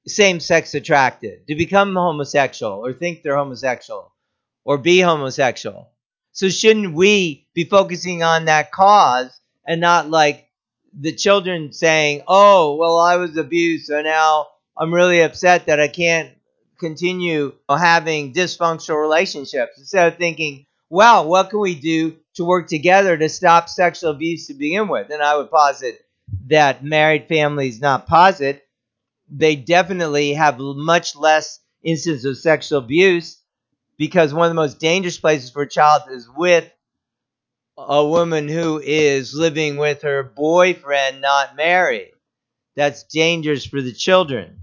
same 0.06 0.40
sex 0.40 0.76
attracted, 0.76 1.48
to 1.48 1.56
become 1.56 1.96
homosexual 1.96 2.86
or 2.86 2.94
think 2.94 3.24
they're 3.24 3.38
homosexual 3.38 4.14
or 4.64 4.78
be 4.78 5.00
homosexual. 5.00 5.90
So 6.34 6.50
shouldn't 6.50 6.94
we 6.94 7.48
be 7.54 7.64
focusing 7.64 8.24
on 8.24 8.46
that 8.46 8.72
cause 8.72 9.40
and 9.66 9.80
not 9.80 10.10
like 10.10 10.48
the 11.00 11.14
children 11.14 11.72
saying, 11.74 12.24
"Oh, 12.28 12.76
well, 12.76 12.98
I 12.98 13.18
was 13.18 13.38
abused, 13.38 13.88
so 13.88 14.02
now 14.02 14.48
I'm 14.78 14.94
really 14.94 15.22
upset 15.22 15.66
that 15.68 15.80
I 15.80 15.88
can't 15.88 16.32
continue 16.80 17.54
having 17.70 18.34
dysfunctional 18.34 19.02
relationships." 19.02 19.78
Instead 19.78 20.14
of 20.14 20.18
thinking, 20.20 20.66
"Wow, 20.90 21.24
what 21.24 21.50
can 21.50 21.60
we 21.60 21.76
do 21.76 22.16
to 22.36 22.46
work 22.46 22.68
together 22.68 23.18
to 23.18 23.30
stop 23.30 23.70
sexual 23.70 24.12
abuse 24.12 24.48
to 24.48 24.54
begin 24.54 24.88
with?" 24.88 25.10
And 25.10 25.22
I 25.22 25.38
would 25.38 25.52
posit 25.52 26.02
that 26.48 26.84
married 26.84 27.28
families 27.28 27.80
not 27.82 28.08
posit 28.08 28.64
they 29.30 29.56
definitely 29.56 30.34
have 30.34 30.58
much 30.60 31.16
less 31.16 31.60
instances 31.84 32.26
of 32.26 32.38
sexual 32.38 32.80
abuse 32.80 33.40
because 33.98 34.34
one 34.34 34.46
of 34.46 34.52
the 34.52 34.62
most 34.62 34.80
dangerous 34.80 35.18
places 35.18 35.50
for 35.50 35.64
a 35.64 35.70
child 35.70 36.04
is 36.12 36.28
with 36.36 36.70
a 37.78 38.06
woman 38.06 38.48
who 38.48 38.80
is 38.80 39.34
living 39.34 39.78
with 39.78 40.02
her 40.04 40.24
boyfriend, 40.24 41.22
not 41.22 41.56
married. 41.56 42.12
That's 42.76 43.04
dangerous 43.04 43.66
for 43.66 43.82
the 43.82 43.94
children. 43.94 44.60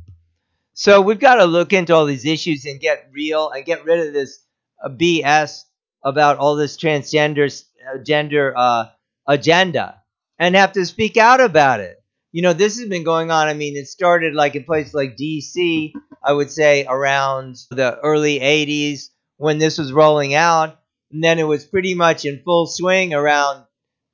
So 0.75 1.01
we've 1.01 1.21
got 1.21 1.37
to 1.37 1.45
look 1.45 1.73
into 1.73 1.95
all 1.95 2.07
these 2.07 2.25
issues 2.25 2.65
and 2.65 2.81
get 2.81 3.09
real 3.13 3.51
and 3.51 3.65
get 3.65 3.85
rid 3.85 4.07
of 4.07 4.13
this 4.15 4.45
uh, 4.83 4.89
BS 4.89 5.65
about 6.03 6.39
all 6.39 6.57
this 6.57 6.77
transgender 6.77 7.65
uh, 7.87 7.99
gender 7.99 8.55
uh, 8.57 8.87
agenda 9.27 10.03
and 10.39 10.55
have 10.55 10.73
to 10.73 10.87
speak 10.87 11.17
out 11.17 11.41
about 11.41 11.81
it. 11.81 12.03
You 12.33 12.43
know, 12.43 12.53
this 12.53 12.79
has 12.79 12.89
been 12.89 13.05
going 13.05 13.31
on. 13.31 13.49
I 13.49 13.55
mean, 13.55 13.77
it 13.77 13.89
started 13.89 14.35
like 14.35 14.55
in 14.55 14.65
places 14.65 14.95
like 14.95 15.17
D.C. 15.17 15.95
I 16.23 16.33
would 16.33 16.51
say 16.51 16.87
around 16.89 17.57
the 17.71 17.99
early 17.99 18.41
80s 18.41 19.11
when 19.37 19.59
this 19.59 19.79
was 19.79 19.93
rolling 19.93 20.35
out. 20.35 20.80
And 21.13 21.25
then 21.25 21.39
it 21.39 21.47
was 21.47 21.65
pretty 21.65 21.95
much 21.95 22.25
in 22.25 22.43
full 22.45 22.67
swing 22.67 23.15
around 23.15 23.65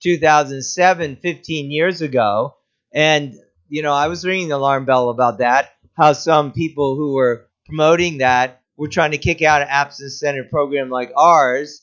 2007, 0.02 1.16
15 1.16 1.70
years 1.70 2.00
ago. 2.00 2.56
And, 2.92 3.34
you 3.68 3.82
know, 3.82 3.92
I 3.92 4.08
was 4.08 4.24
ringing 4.24 4.48
the 4.48 4.56
alarm 4.56 4.84
bell 4.86 5.10
about 5.10 5.38
that, 5.38 5.70
how 5.94 6.12
some 6.12 6.52
people 6.52 6.96
who 6.96 7.14
were 7.14 7.48
promoting 7.66 8.18
that 8.18 8.62
were 8.76 8.88
trying 8.88 9.10
to 9.10 9.18
kick 9.18 9.42
out 9.42 9.62
an 9.62 9.68
absence 9.70 10.20
centered 10.20 10.50
program 10.50 10.90
like 10.90 11.12
ours, 11.16 11.82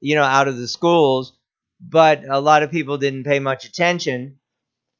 you 0.00 0.14
know, 0.14 0.22
out 0.22 0.48
of 0.48 0.56
the 0.56 0.68
schools. 0.68 1.36
But 1.80 2.24
a 2.28 2.40
lot 2.40 2.62
of 2.62 2.70
people 2.70 2.98
didn't 2.98 3.24
pay 3.24 3.38
much 3.38 3.64
attention. 3.64 4.38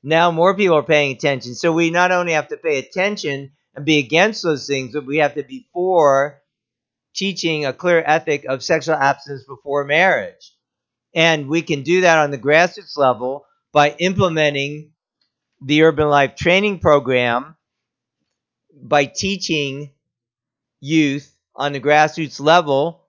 Now 0.02 0.30
more 0.30 0.54
people 0.54 0.76
are 0.76 0.82
paying 0.82 1.12
attention. 1.12 1.54
So 1.54 1.72
we 1.72 1.90
not 1.90 2.12
only 2.12 2.32
have 2.32 2.48
to 2.48 2.56
pay 2.56 2.78
attention 2.78 3.52
and 3.74 3.84
be 3.84 3.98
against 3.98 4.42
those 4.42 4.66
things, 4.66 4.92
but 4.92 5.06
we 5.06 5.18
have 5.18 5.34
to 5.34 5.42
be 5.42 5.68
for 5.72 6.40
teaching 7.14 7.66
a 7.66 7.72
clear 7.72 8.02
ethic 8.04 8.44
of 8.44 8.62
sexual 8.62 8.94
abstinence 8.94 9.44
before 9.44 9.84
marriage. 9.84 10.54
And 11.14 11.48
we 11.48 11.62
can 11.62 11.82
do 11.82 12.02
that 12.02 12.18
on 12.18 12.30
the 12.30 12.38
grassroots 12.38 12.96
level 12.96 13.46
by 13.72 13.90
implementing 13.98 14.92
the 15.60 15.82
urban 15.82 16.08
life 16.08 16.36
training 16.36 16.78
program 16.78 17.56
by 18.80 19.06
teaching 19.06 19.90
youth 20.80 21.34
on 21.56 21.72
the 21.72 21.80
grassroots 21.80 22.40
level 22.40 23.04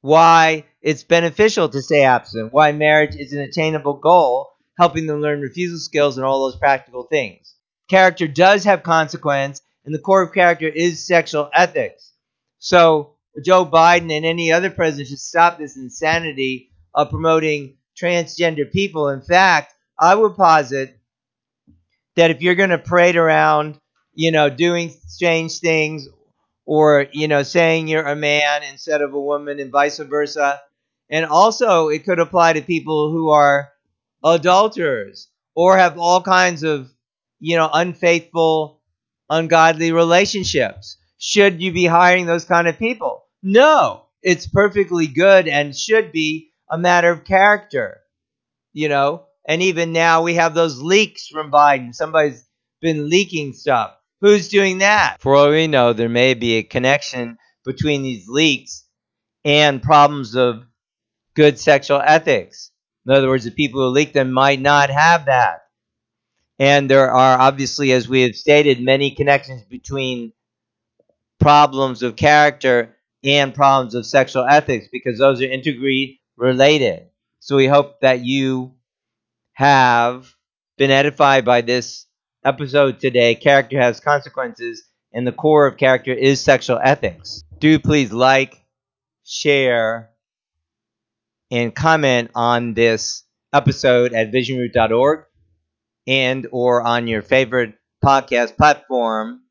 why 0.00 0.64
it's 0.82 1.04
beneficial 1.04 1.68
to 1.68 1.80
stay 1.80 2.02
abstinent, 2.02 2.52
why 2.52 2.72
marriage 2.72 3.16
is 3.16 3.32
an 3.32 3.40
attainable 3.40 3.94
goal, 3.94 4.50
helping 4.76 5.06
them 5.06 5.22
learn 5.22 5.40
refusal 5.40 5.78
skills 5.78 6.18
and 6.18 6.26
all 6.26 6.44
those 6.44 6.58
practical 6.58 7.04
things. 7.04 7.54
Character 7.88 8.28
does 8.28 8.64
have 8.64 8.82
consequence, 8.82 9.62
and 9.84 9.94
the 9.94 9.98
core 9.98 10.22
of 10.22 10.34
character 10.34 10.68
is 10.68 11.06
sexual 11.06 11.48
ethics. 11.54 12.12
So 12.64 13.16
Joe 13.44 13.66
Biden 13.66 14.10
and 14.10 14.24
any 14.24 14.50
other 14.50 14.70
president 14.70 15.08
should 15.08 15.18
stop 15.18 15.58
this 15.58 15.76
insanity 15.76 16.70
of 16.94 17.10
promoting 17.10 17.76
transgender 17.94 18.72
people. 18.72 19.10
In 19.10 19.20
fact, 19.20 19.74
I 19.98 20.14
would 20.14 20.34
posit 20.34 20.98
that 22.16 22.30
if 22.30 22.40
you're 22.40 22.54
going 22.54 22.70
to 22.70 22.78
parade 22.78 23.16
around, 23.16 23.78
you 24.14 24.30
know, 24.30 24.48
doing 24.48 24.94
strange 25.08 25.58
things 25.58 26.08
or, 26.64 27.06
you 27.12 27.28
know, 27.28 27.42
saying 27.42 27.86
you're 27.86 28.06
a 28.06 28.16
man 28.16 28.62
instead 28.62 29.02
of 29.02 29.12
a 29.12 29.20
woman 29.20 29.60
and 29.60 29.70
vice 29.70 29.98
versa, 29.98 30.62
and 31.10 31.26
also 31.26 31.88
it 31.88 32.06
could 32.06 32.18
apply 32.18 32.54
to 32.54 32.62
people 32.62 33.12
who 33.12 33.28
are 33.28 33.68
adulterers 34.24 35.28
or 35.54 35.76
have 35.76 35.98
all 35.98 36.22
kinds 36.22 36.62
of, 36.62 36.90
you 37.40 37.58
know, 37.58 37.68
unfaithful, 37.70 38.80
ungodly 39.28 39.92
relationships. 39.92 40.96
Should 41.26 41.62
you 41.62 41.72
be 41.72 41.86
hiring 41.86 42.26
those 42.26 42.44
kind 42.44 42.68
of 42.68 42.78
people? 42.78 43.24
No, 43.42 44.02
it's 44.22 44.46
perfectly 44.46 45.06
good 45.06 45.48
and 45.48 45.74
should 45.74 46.12
be 46.12 46.52
a 46.70 46.76
matter 46.76 47.10
of 47.10 47.24
character, 47.24 48.02
you 48.74 48.90
know. 48.90 49.24
And 49.48 49.62
even 49.62 49.94
now 49.94 50.20
we 50.20 50.34
have 50.34 50.52
those 50.52 50.82
leaks 50.82 51.28
from 51.28 51.50
Biden. 51.50 51.94
Somebody's 51.94 52.46
been 52.82 53.08
leaking 53.08 53.54
stuff. 53.54 53.94
Who's 54.20 54.50
doing 54.50 54.78
that? 54.78 55.16
For 55.20 55.34
all 55.34 55.48
we 55.48 55.66
know, 55.66 55.94
there 55.94 56.10
may 56.10 56.34
be 56.34 56.56
a 56.56 56.62
connection 56.62 57.38
between 57.64 58.02
these 58.02 58.28
leaks 58.28 58.84
and 59.46 59.82
problems 59.82 60.36
of 60.36 60.66
good 61.32 61.58
sexual 61.58 62.02
ethics. 62.04 62.70
In 63.06 63.14
other 63.14 63.28
words, 63.28 63.44
the 63.44 63.50
people 63.50 63.80
who 63.80 63.88
leak 63.88 64.12
them 64.12 64.30
might 64.30 64.60
not 64.60 64.90
have 64.90 65.24
that. 65.24 65.60
And 66.58 66.90
there 66.90 67.10
are 67.10 67.38
obviously, 67.38 67.92
as 67.92 68.10
we 68.10 68.20
have 68.24 68.36
stated, 68.36 68.78
many 68.82 69.12
connections 69.12 69.62
between 69.62 70.34
problems 71.44 72.02
of 72.02 72.16
character 72.16 72.96
and 73.22 73.54
problems 73.54 73.94
of 73.94 74.06
sexual 74.06 74.46
ethics 74.48 74.88
because 74.90 75.18
those 75.18 75.42
are 75.42 75.44
integrally 75.44 76.18
related. 76.38 77.08
So 77.40 77.56
we 77.56 77.66
hope 77.66 78.00
that 78.00 78.24
you 78.24 78.72
have 79.52 80.34
been 80.78 80.90
edified 80.90 81.44
by 81.44 81.60
this 81.60 82.06
episode 82.46 82.98
today, 82.98 83.34
character 83.34 83.78
has 83.78 84.00
consequences, 84.00 84.84
and 85.12 85.26
the 85.26 85.32
core 85.32 85.66
of 85.66 85.76
character 85.76 86.14
is 86.14 86.40
sexual 86.40 86.80
ethics. 86.82 87.44
Do 87.58 87.78
please 87.78 88.10
like, 88.10 88.64
share, 89.22 90.12
and 91.50 91.74
comment 91.74 92.30
on 92.34 92.72
this 92.72 93.22
episode 93.52 94.14
at 94.14 94.32
visionroot.org 94.32 95.26
and 96.06 96.46
or 96.52 96.80
on 96.80 97.06
your 97.06 97.20
favorite 97.20 97.74
podcast 98.02 98.56
platform. 98.56 99.43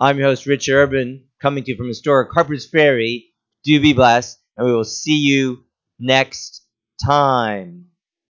I'm 0.00 0.18
your 0.18 0.26
host, 0.28 0.46
Richard 0.46 0.74
Urban, 0.74 1.24
coming 1.40 1.62
to 1.64 1.70
you 1.70 1.76
from 1.76 1.86
historic 1.86 2.32
Harper's 2.32 2.68
Ferry. 2.68 3.26
Do 3.62 3.80
be 3.80 3.92
blessed, 3.92 4.38
and 4.56 4.66
we 4.66 4.72
will 4.72 4.84
see 4.84 5.16
you 5.18 5.64
next 6.00 6.66
time. 7.04 7.86